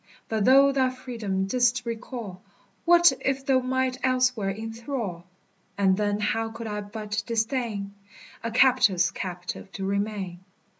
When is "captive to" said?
9.11-9.85